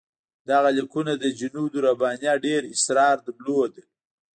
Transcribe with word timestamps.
دغه 0.49 0.69
لیکونه 0.77 1.11
د 1.17 1.25
جنودالربانیه 1.39 2.33
ډېر 2.45 2.61
اسرار 2.73 3.15
لرل. 3.43 3.73